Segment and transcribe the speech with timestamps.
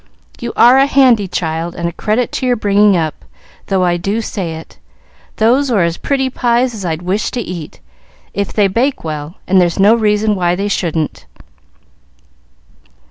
[0.39, 3.23] "You are a handy child and a credit to your bringing up,
[3.67, 4.79] though I do say it.
[5.35, 7.79] Those are as pretty pies as I'd wish to eat,
[8.33, 11.27] if they bake well, and there's no reason why they shouldn't."